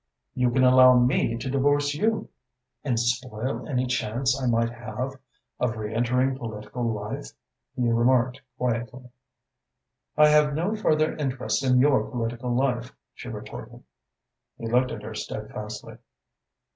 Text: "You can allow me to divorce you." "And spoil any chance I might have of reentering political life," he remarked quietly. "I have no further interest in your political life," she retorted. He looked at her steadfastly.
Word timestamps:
"You 0.33 0.49
can 0.49 0.63
allow 0.63 0.97
me 0.97 1.37
to 1.37 1.47
divorce 1.47 1.93
you." 1.93 2.29
"And 2.83 2.99
spoil 2.99 3.67
any 3.69 3.85
chance 3.85 4.41
I 4.41 4.47
might 4.47 4.71
have 4.71 5.13
of 5.59 5.77
reentering 5.77 6.35
political 6.39 6.83
life," 6.91 7.33
he 7.75 7.87
remarked 7.87 8.41
quietly. 8.57 9.11
"I 10.17 10.29
have 10.29 10.55
no 10.55 10.75
further 10.75 11.15
interest 11.17 11.63
in 11.63 11.77
your 11.79 12.09
political 12.09 12.49
life," 12.51 12.95
she 13.13 13.29
retorted. 13.29 13.83
He 14.57 14.65
looked 14.65 14.89
at 14.91 15.03
her 15.03 15.13
steadfastly. 15.13 15.99